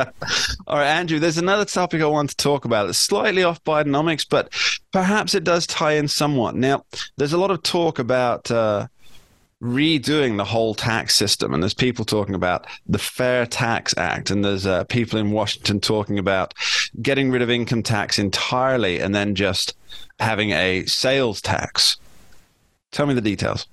[0.67, 1.19] All right, Andrew.
[1.19, 2.87] There's another topic I want to talk about.
[2.87, 4.53] It's slightly off Bidenomics, but
[4.91, 6.55] perhaps it does tie in somewhat.
[6.55, 6.85] Now,
[7.17, 8.49] there's a lot of talk about.
[8.49, 8.87] Uh,
[9.63, 11.53] redoing the whole tax system.
[11.53, 15.79] And there's people talking about the Fair Tax Act, and there's uh, people in Washington
[15.79, 16.53] talking about
[17.01, 19.75] getting rid of income tax entirely and then just
[20.19, 21.97] having a sales tax.
[22.91, 23.65] Tell me the details.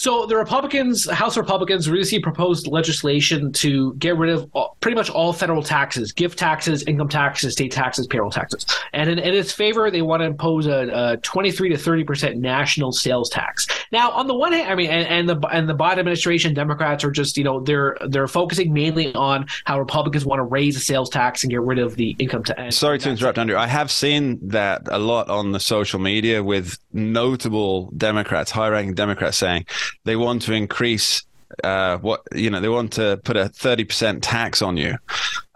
[0.00, 5.10] So the Republicans, House Republicans, recently proposed legislation to get rid of all, pretty much
[5.10, 8.64] all federal taxes, gift taxes, income taxes, state taxes, payroll taxes.
[8.94, 12.38] And in, in its favor, they want to impose a, a 23 to 30 percent
[12.38, 13.66] national sales tax.
[13.92, 17.04] Now, on the one hand, I mean, and, and, the and the Biden administration, Democrats
[17.04, 20.80] are just you know they're they're focusing mainly on how Republicans want to raise the
[20.80, 22.74] sales tax and get rid of the income tax.
[22.74, 23.58] Sorry to interrupt, Andrew.
[23.58, 29.36] I have seen that a lot on the social media with notable Democrats, high-ranking Democrats,
[29.36, 29.66] saying
[30.04, 31.22] they want to increase
[31.64, 34.96] uh, what you know they want to put a 30% tax on you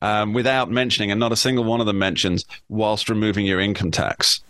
[0.03, 3.90] um, without mentioning and not a single one of them mentions whilst removing your income
[3.90, 4.40] tax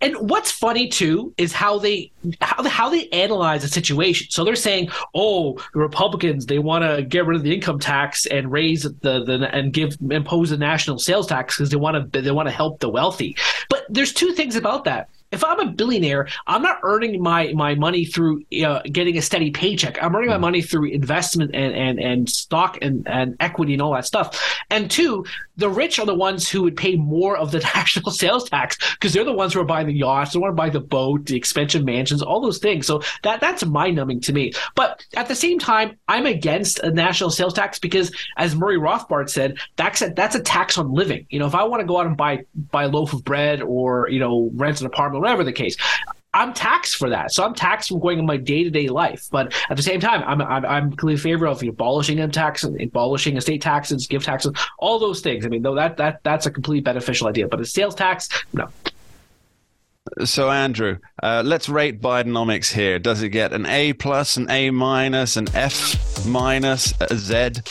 [0.00, 2.10] and what's funny too is how they
[2.40, 4.26] how how they analyze the situation.
[4.30, 8.26] So they're saying, "Oh, the Republicans they want to get rid of the income tax
[8.26, 12.20] and raise the, the and give impose a national sales tax because they want to
[12.20, 13.36] they want to help the wealthy."
[13.70, 17.74] But there's two things about that if I'm a billionaire, I'm not earning my my
[17.74, 20.02] money through uh, getting a steady paycheck.
[20.02, 20.42] I'm earning my mm.
[20.42, 24.56] money through investment and and, and stock and, and equity and all that stuff.
[24.70, 25.24] And two,
[25.56, 29.12] the rich are the ones who would pay more of the national sales tax because
[29.12, 31.36] they're the ones who are buying the yachts, they want to buy the boat, the
[31.36, 32.86] expensive mansions, all those things.
[32.86, 34.52] So that that's mind numbing to me.
[34.74, 39.28] But at the same time, I'm against a national sales tax because, as Murray Rothbard
[39.28, 41.26] said, that's a, that's a tax on living.
[41.30, 43.62] You know, if I want to go out and buy buy a loaf of bread
[43.62, 45.76] or you know rent an apartment, whatever the case,
[46.34, 47.32] I'm taxed for that.
[47.32, 49.28] So I'm taxed from going in my day to day life.
[49.30, 52.64] But at the same time, I'm I'm, I'm clearly in favor of abolishing income tax,
[52.64, 55.46] abolishing estate taxes, gift taxes, all those things.
[55.46, 57.48] I mean, though that that that's a completely beneficial idea.
[57.48, 58.68] But a sales tax, no.
[60.24, 62.98] So Andrew, uh, let's rate Bidenomics here.
[62.98, 67.62] Does it get an A plus, an A minus, an F minus, a Z?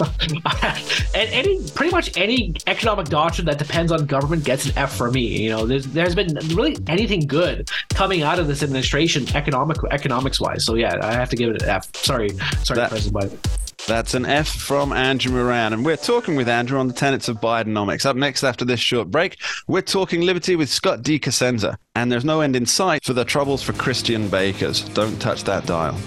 [1.14, 5.10] and any pretty much any economic doctrine that depends on government gets an F for
[5.10, 5.42] me.
[5.42, 10.40] You know, there's there's been really anything good coming out of this administration, economic economics
[10.40, 10.64] wise.
[10.64, 11.94] So yeah, I have to give it an F.
[11.96, 12.30] Sorry,
[12.62, 13.60] sorry, that, President Biden.
[13.86, 15.72] That's an F from Andrew Moran.
[15.72, 18.06] And we're talking with Andrew on the tenets of Bidenomics.
[18.06, 21.18] Up next, after this short break, we're talking liberty with Scott D.
[21.18, 21.76] Cosenza.
[21.94, 24.82] And there's no end in sight for the troubles for Christian bakers.
[24.90, 25.98] Don't touch that dial.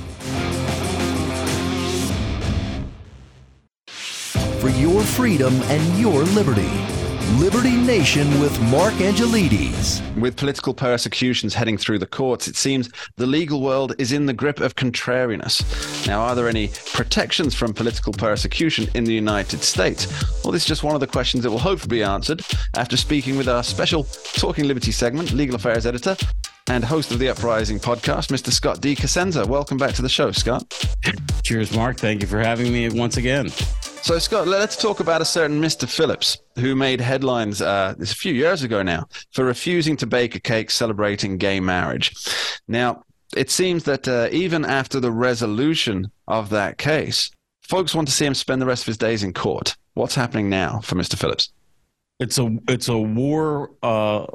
[5.04, 6.70] Freedom and your liberty.
[7.38, 10.02] Liberty Nation with Mark Angelides.
[10.20, 14.34] With political persecutions heading through the courts, it seems the legal world is in the
[14.34, 16.06] grip of contrariness.
[16.06, 20.06] Now, are there any protections from political persecution in the United States?
[20.44, 22.44] Well, this is just one of the questions that will hopefully be answered
[22.76, 26.16] after speaking with our special Talking Liberty segment, legal affairs editor,
[26.68, 28.52] and host of the Uprising podcast, Mr.
[28.52, 28.96] Scott D.
[28.96, 29.46] Cosenza.
[29.46, 30.64] Welcome back to the show, Scott.
[31.44, 31.98] Cheers, Mark.
[31.98, 33.50] Thank you for having me once again.
[34.04, 35.88] So, Scott, let's talk about a certain Mr.
[35.88, 40.42] Phillips who made headlines uh, a few years ago now for refusing to bake a
[40.42, 42.14] cake celebrating gay marriage.
[42.68, 48.14] Now, it seems that uh, even after the resolution of that case, folks want to
[48.14, 49.78] see him spend the rest of his days in court.
[49.94, 51.18] What's happening now for Mr.
[51.18, 51.54] Phillips?
[52.20, 54.26] It's a it's a war uh,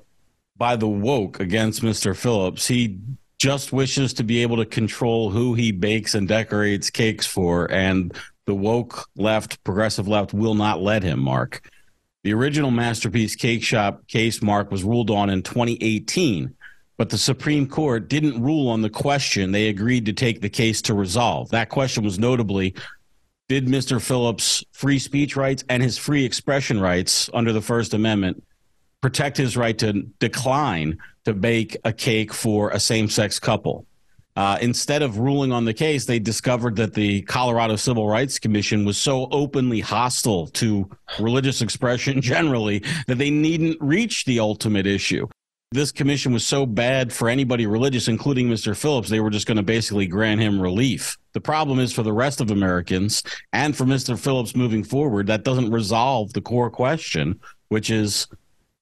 [0.57, 2.17] by the woke against Mr.
[2.17, 2.67] Phillips.
[2.67, 3.01] He
[3.39, 8.17] just wishes to be able to control who he bakes and decorates cakes for, and
[8.49, 11.71] the woke left, progressive left, will not let him, Mark.
[12.25, 16.55] The original Masterpiece Cake Shop case, Mark, was ruled on in 2018,
[16.97, 20.81] but the Supreme Court didn't rule on the question they agreed to take the case
[20.83, 21.51] to resolve.
[21.51, 22.75] That question was notably
[23.51, 24.01] did Mr.
[24.01, 28.43] Phillips' free speech rights and his free expression rights under the First Amendment
[29.03, 33.85] protect his right to decline to bake a cake for a same sex couple?
[34.39, 38.85] Uh, instead of ruling on the case, they discovered that the Colorado Civil Rights Commission
[38.85, 45.27] was so openly hostile to religious expression generally that they needn't reach the ultimate issue.
[45.73, 48.77] This commission was so bad for anybody religious, including Mr.
[48.77, 51.19] Phillips, they were just going to basically grant him relief.
[51.33, 54.17] The problem is for the rest of Americans and for Mr.
[54.17, 58.29] Phillips moving forward, that doesn't resolve the core question, which is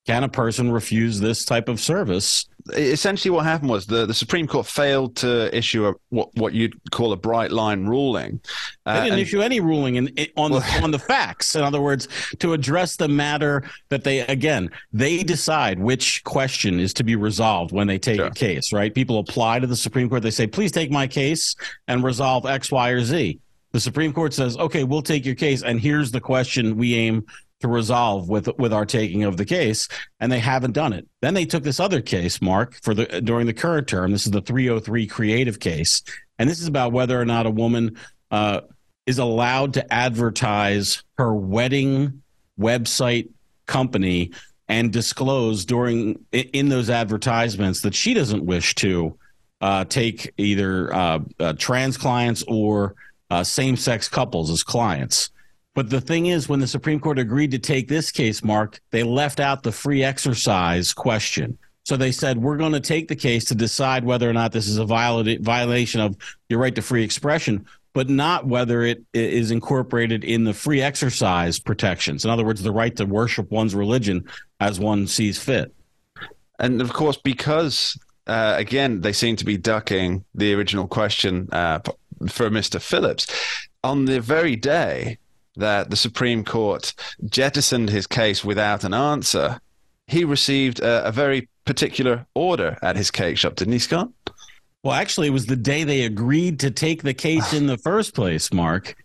[0.05, 2.47] can a person refuse this type of service?
[2.73, 6.75] Essentially, what happened was the, the Supreme Court failed to issue a what, what you'd
[6.91, 8.39] call a bright line ruling.
[8.85, 11.55] Uh, they didn't and, issue any ruling in, in, on well, the on the facts.
[11.55, 12.07] In other words,
[12.39, 17.71] to address the matter that they again they decide which question is to be resolved
[17.71, 18.27] when they take sure.
[18.27, 18.73] a case.
[18.73, 18.93] Right?
[18.93, 20.23] People apply to the Supreme Court.
[20.23, 21.55] They say, "Please take my case
[21.87, 23.39] and resolve X, Y, or Z."
[23.73, 27.25] The Supreme Court says, "Okay, we'll take your case, and here's the question we aim
[27.61, 29.87] to resolve with with our taking of the case,
[30.19, 31.07] and they haven't done it.
[31.21, 34.11] Then they took this other case, Mark, for the during the current term.
[34.11, 36.03] This is the 303 creative case,
[36.37, 37.97] and this is about whether or not a woman
[38.31, 38.61] uh,
[39.05, 42.21] is allowed to advertise her wedding
[42.59, 43.29] website
[43.65, 44.31] company
[44.67, 49.17] and disclose during in those advertisements that she doesn't wish to
[49.61, 52.95] uh, take either uh, uh trans clients or
[53.29, 55.31] uh, same sex couples as clients.
[55.77, 59.03] But the thing is, when the Supreme Court agreed to take this case, Mark, they
[59.03, 61.55] left out the free exercise question.
[61.83, 64.67] So they said, we're going to take the case to decide whether or not this
[64.67, 66.17] is a violation of
[66.49, 71.59] your right to free expression, but not whether it is incorporated in the free exercise
[71.59, 72.25] protections.
[72.25, 74.25] In other words, the right to worship one's religion
[74.59, 75.75] as one sees fit.
[76.57, 81.81] And of course, because, uh, again, they seem to be ducking the original question uh,
[82.27, 82.81] for Mr.
[82.81, 83.27] Phillips,
[83.83, 85.19] on the very day
[85.57, 86.93] that the Supreme Court
[87.25, 89.59] jettisoned his case without an answer,
[90.07, 94.09] he received a, a very particular order at his cake shop, didn't he, Scott?
[94.83, 98.13] Well, actually, it was the day they agreed to take the case in the first
[98.15, 98.95] place, Mark.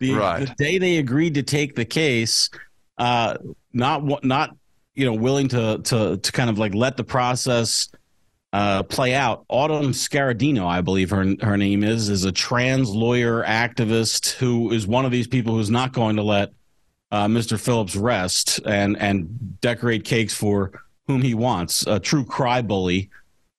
[0.00, 0.46] The, right.
[0.46, 2.50] the day they agreed to take the case,
[2.98, 3.36] uh,
[3.72, 4.56] not not
[4.94, 7.88] you know willing to to to kind of like let the process
[8.56, 9.44] uh, play out.
[9.50, 14.86] Autumn Scaradino, I believe her her name is, is a trans lawyer activist who is
[14.86, 16.52] one of these people who's not going to let
[17.10, 17.60] uh, Mr.
[17.60, 20.72] Phillips rest and and decorate cakes for
[21.06, 21.86] whom he wants.
[21.86, 23.10] A true cry bully,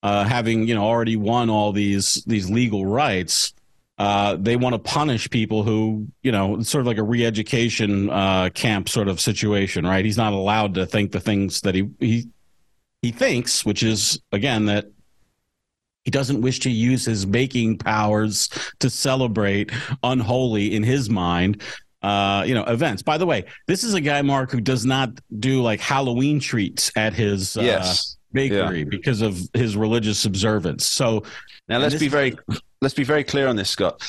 [0.02, 3.54] uh, having you know already won all these these legal rights.
[4.00, 8.50] Uh, they want to punish people who, you know, sort of like a re-education uh,
[8.54, 10.06] camp sort of situation, right?
[10.06, 12.30] He's not allowed to think the things that he he
[13.08, 14.86] he thinks, which is again that
[16.04, 19.72] he doesn't wish to use his baking powers to celebrate
[20.04, 21.62] unholy in his mind
[22.02, 23.02] uh, you know, events.
[23.02, 26.91] By the way, this is a guy, Mark, who does not do like Halloween treats
[26.96, 28.17] at his uh, yes.
[28.34, 28.86] bakery yeah.
[28.89, 30.86] because of his religious observance.
[30.86, 31.24] So
[31.67, 32.38] now let's be very
[32.82, 34.06] let's be very clear on this, Scott.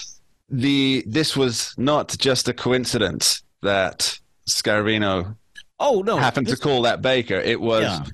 [0.50, 5.36] The this was not just a coincidence that Scaravino
[5.80, 7.36] oh no happened this, to call that baker.
[7.36, 8.04] It was yeah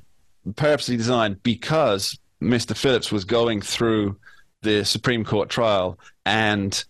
[0.57, 2.77] purposely designed because Mr.
[2.77, 4.17] Phillips was going through
[4.63, 6.85] the Supreme Court trial and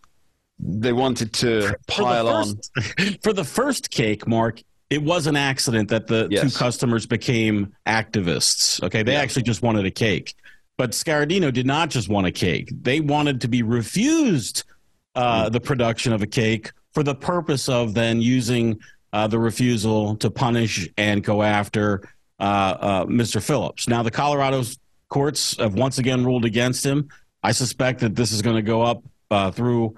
[0.59, 3.18] they wanted to pile first, on.
[3.22, 6.42] For the first cake, Mark, it was an accident that the yes.
[6.42, 8.82] two customers became activists.
[8.82, 9.20] Okay, they yeah.
[9.20, 10.34] actually just wanted a cake.
[10.76, 12.70] But Scaradino did not just want a cake.
[12.82, 14.64] They wanted to be refused
[15.14, 18.80] uh, the production of a cake for the purpose of then using
[19.12, 22.02] uh, the refusal to punish and go after
[22.41, 23.43] Mr.
[23.43, 23.89] Phillips.
[23.89, 24.62] Now, the Colorado
[25.09, 27.09] courts have once again ruled against him.
[27.43, 29.95] I suspect that this is going to go up uh, through,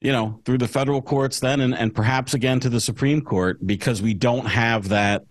[0.00, 3.58] you know, through the federal courts then, and, and perhaps again to the Supreme Court
[3.66, 5.24] because we don't have that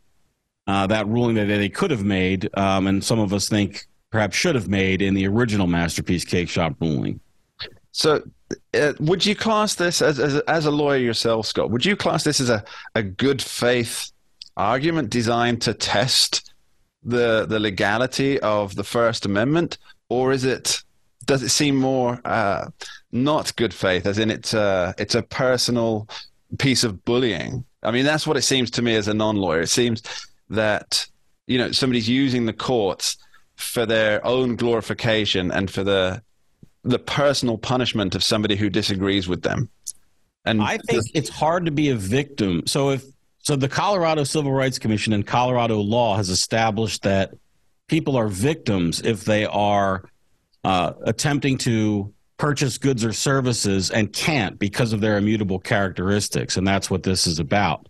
[0.67, 2.49] uh, that ruling that they could have made.
[2.57, 6.49] Um, and some of us think perhaps should have made in the original masterpiece cake
[6.49, 7.21] shop ruling.
[7.93, 8.21] So,
[8.73, 11.71] uh, would you class this as, as as a lawyer yourself, Scott?
[11.71, 12.63] Would you class this as a,
[12.95, 14.11] a good faith
[14.57, 16.53] argument designed to test
[17.03, 19.77] the the legality of the First Amendment,
[20.09, 20.83] or is it
[21.25, 22.69] does it seem more uh,
[23.11, 26.09] not good faith, as in it's a it's a personal
[26.57, 27.63] piece of bullying?
[27.83, 29.61] I mean, that's what it seems to me as a non-lawyer.
[29.61, 30.01] It seems
[30.49, 31.07] that
[31.45, 33.17] you know somebody's using the courts
[33.55, 36.21] for their own glorification and for the
[36.83, 39.69] the personal punishment of somebody who disagrees with them.
[40.45, 42.65] And I think it's hard to be a victim.
[42.65, 43.03] So if
[43.47, 47.33] so the Colorado Civil Rights Commission and Colorado law has established that
[47.87, 50.03] people are victims if they are
[50.65, 56.57] uh, attempting to purchase goods or services and can't because of their immutable characteristics.
[56.57, 57.87] And that's what this is about.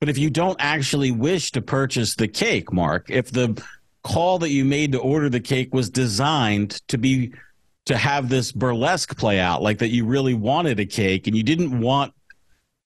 [0.00, 3.62] But if you don't actually wish to purchase the cake, Mark, if the
[4.04, 7.34] call that you made to order the cake was designed to be
[7.84, 11.42] to have this burlesque play out, like that you really wanted a cake and you
[11.42, 12.14] didn't want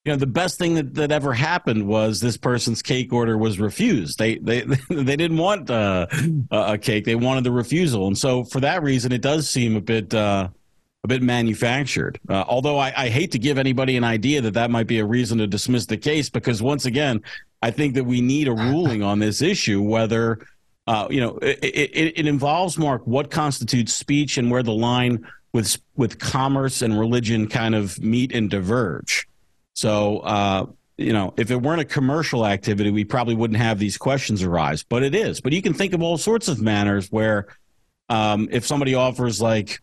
[0.09, 3.61] you know the best thing that, that ever happened was this person's cake order was
[3.61, 4.19] refused.
[4.19, 6.07] They they they didn't want uh,
[6.51, 7.05] a cake.
[7.05, 8.07] They wanted the refusal.
[8.07, 10.49] And so for that reason it does seem a bit uh,
[11.05, 12.19] a bit manufactured.
[12.27, 15.05] Uh, although I, I hate to give anybody an idea that that might be a
[15.05, 17.23] reason to dismiss the case because once again
[17.61, 20.39] i think that we need a ruling on this issue whether
[20.87, 25.27] uh, you know, it, it, it, involves Mark what constitutes speech and where the line
[25.53, 29.29] with with commerce and religion kind of meet and diverge.
[29.79, 30.67] So, uh,
[30.97, 34.83] you know, if it weren't a commercial activity, we probably wouldn't have these questions arise.
[34.83, 35.41] But it is.
[35.41, 37.47] But you can think of all sorts of manners where,
[38.09, 39.81] um, if somebody offers like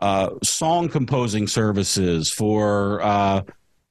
[0.00, 3.42] uh, song composing services for, uh,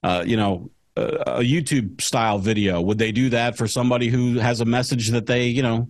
[0.03, 4.59] uh, you know, a YouTube style video, would they do that for somebody who has
[4.59, 5.87] a message that they, you know,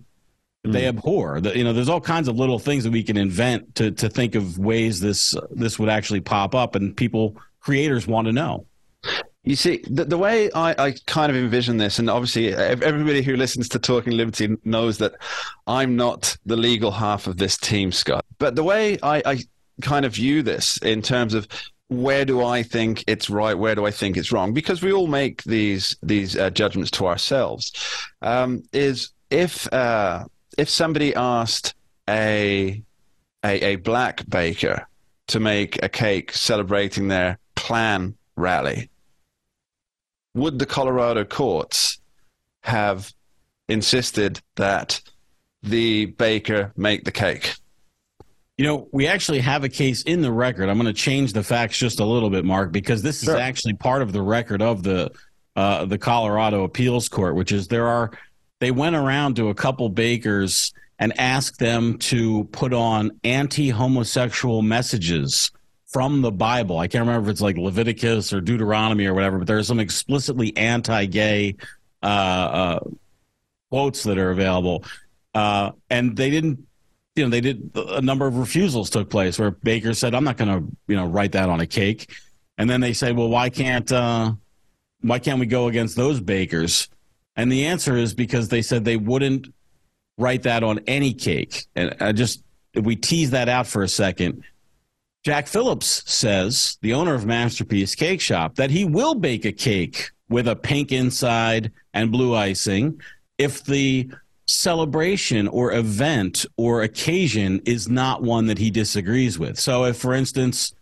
[0.62, 0.88] they mm.
[0.90, 1.40] abhor.
[1.40, 4.08] The, you know, there's all kinds of little things that we can invent to to
[4.08, 8.66] think of ways this this would actually pop up, and people creators want to know.
[9.44, 13.36] You see, the, the way I, I kind of envision this, and obviously everybody who
[13.36, 15.14] listens to Talking Liberty knows that
[15.66, 18.24] I'm not the legal half of this team, Scott.
[18.38, 19.38] But the way I, I
[19.80, 21.48] kind of view this in terms of
[21.88, 23.56] where do I think it's right?
[23.56, 24.52] Where do I think it's wrong?
[24.52, 27.72] Because we all make these these uh, judgments to ourselves.
[28.20, 30.26] Um, is if uh,
[30.58, 31.74] if somebody asked
[32.08, 32.82] a,
[33.42, 34.86] a a black baker
[35.28, 38.90] to make a cake celebrating their Klan rally,
[40.34, 42.00] would the Colorado courts
[42.62, 43.12] have
[43.68, 45.00] insisted that
[45.62, 47.54] the baker make the cake?
[48.56, 50.68] You know, we actually have a case in the record.
[50.68, 53.34] I'm going to change the facts just a little bit, Mark, because this sure.
[53.34, 55.12] is actually part of the record of the
[55.54, 58.10] uh, the Colorado Appeals Court, which is there are
[58.60, 65.50] they went around to a couple bakers and asked them to put on anti-homosexual messages
[65.88, 66.78] from the Bible.
[66.78, 70.56] I can't remember if it's like Leviticus or Deuteronomy or whatever, but there's some explicitly
[70.56, 71.56] anti-gay
[72.02, 72.80] uh, uh,
[73.70, 74.84] quotes that are available,
[75.34, 76.66] uh, and they didn't.
[77.16, 80.36] You know, they did a number of refusals took place where Baker said, "I'm not
[80.36, 82.14] going to, you know, write that on a cake,"
[82.58, 84.32] and then they said, "Well, why can't uh,
[85.00, 86.88] why can't we go against those bakers?"
[87.34, 89.52] And the answer is because they said they wouldn't
[90.18, 91.66] write that on any cake.
[91.74, 92.42] And I just,
[92.74, 94.42] if we tease that out for a second,
[95.28, 100.10] Jack Phillips says, the owner of Masterpiece Cake Shop, that he will bake a cake
[100.30, 102.98] with a pink inside and blue icing
[103.36, 104.08] if the
[104.46, 109.60] celebration or event or occasion is not one that he disagrees with.
[109.60, 110.72] So if, for instance,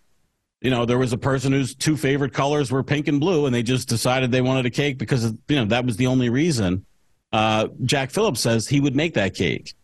[0.61, 3.53] you know, there was a person whose two favorite colors were pink and blue, and
[3.53, 6.87] they just decided they wanted a cake because you know that was the only reason.
[7.33, 9.75] Uh, Jack Phillips says he would make that cake,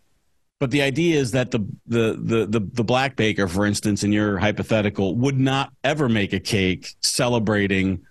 [0.63, 1.59] but the idea is that the,
[1.89, 6.33] the the the the black baker, for instance, in your hypothetical, would not ever make
[6.33, 8.07] a cake celebrating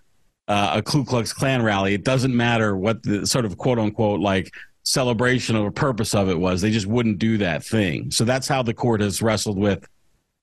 [0.49, 1.93] uh, a Ku Klux Klan rally.
[1.93, 6.37] It doesn't matter what the sort of quote unquote like celebration or purpose of it
[6.37, 8.11] was; they just wouldn't do that thing.
[8.11, 9.87] So that's how the court has wrestled with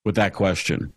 [0.06, 0.90] with that question.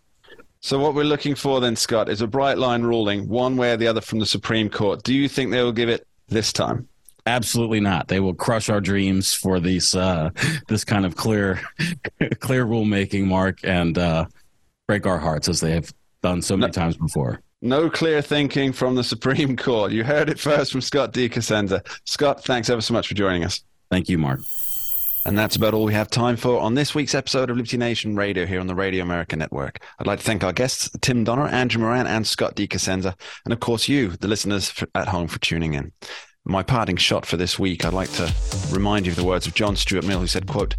[0.60, 3.76] So what we're looking for then, Scott, is a bright line ruling, one way or
[3.76, 5.02] the other from the Supreme Court.
[5.02, 6.88] Do you think they will give it this time?
[7.26, 8.08] Absolutely not.
[8.08, 10.30] They will crush our dreams for these uh,
[10.68, 11.60] this kind of clear
[12.40, 14.26] clear rulemaking, Mark, and uh,
[14.88, 15.92] break our hearts as they have
[16.22, 17.40] done so many no, times before.
[17.60, 19.92] No clear thinking from the Supreme Court.
[19.92, 21.28] You heard it first from Scott D.
[21.28, 21.86] Cosenza.
[22.04, 23.62] Scott, thanks ever so much for joining us.
[23.90, 24.40] Thank you, Mark.
[25.24, 28.16] And that's about all we have time for on this week's episode of Liberty Nation
[28.16, 29.78] Radio here on the Radio America Network.
[30.00, 32.66] I'd like to thank our guests, Tim Donner, Andrew Moran, and Scott D.
[32.66, 33.14] Cosenza,
[33.44, 35.92] and of course you, the listeners at home, for tuning in.
[36.44, 38.34] My parting shot for this week, I'd like to
[38.72, 40.74] remind you of the words of John Stuart Mill, who said, quote,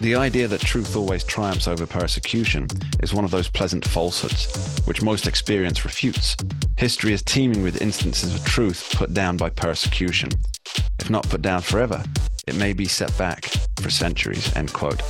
[0.00, 2.66] The idea that truth always triumphs over persecution
[3.00, 6.36] is one of those pleasant falsehoods, which most experience refutes.
[6.76, 10.28] History is teeming with instances of truth put down by persecution.
[10.98, 12.02] If not put down forever,
[12.48, 13.44] it may be set back
[13.76, 14.52] for centuries.
[14.56, 15.00] End quote.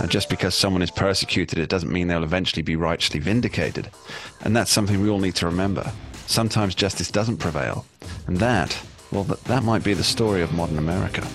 [0.00, 3.92] Now, just because someone is persecuted, it doesn't mean they'll eventually be righteously vindicated.
[4.40, 5.92] And that's something we all need to remember.
[6.26, 7.86] Sometimes justice doesn't prevail.
[8.26, 8.76] And that,
[9.12, 11.26] well, that, that might be the story of modern America.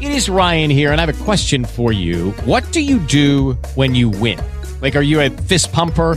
[0.00, 2.30] It is Ryan here, and I have a question for you.
[2.44, 4.40] What do you do when you win?
[4.80, 6.16] Like, are you a fist pumper?